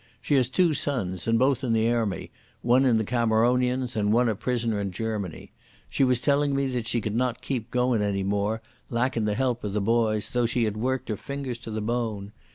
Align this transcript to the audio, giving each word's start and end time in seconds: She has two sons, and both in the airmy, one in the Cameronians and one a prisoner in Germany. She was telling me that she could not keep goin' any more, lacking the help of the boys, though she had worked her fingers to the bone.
She 0.19 0.33
has 0.33 0.49
two 0.49 0.73
sons, 0.73 1.27
and 1.27 1.37
both 1.37 1.63
in 1.63 1.73
the 1.73 1.85
airmy, 1.85 2.31
one 2.63 2.85
in 2.85 2.97
the 2.97 3.03
Cameronians 3.03 3.95
and 3.95 4.11
one 4.11 4.29
a 4.29 4.33
prisoner 4.35 4.81
in 4.81 4.91
Germany. 4.91 5.51
She 5.91 6.03
was 6.03 6.19
telling 6.19 6.55
me 6.55 6.65
that 6.69 6.87
she 6.87 7.01
could 7.01 7.13
not 7.13 7.43
keep 7.43 7.69
goin' 7.69 8.01
any 8.01 8.23
more, 8.23 8.63
lacking 8.89 9.25
the 9.25 9.35
help 9.35 9.63
of 9.63 9.73
the 9.73 9.79
boys, 9.79 10.29
though 10.31 10.47
she 10.47 10.63
had 10.63 10.75
worked 10.75 11.09
her 11.09 11.17
fingers 11.17 11.59
to 11.59 11.69
the 11.69 11.81
bone. 11.81 12.31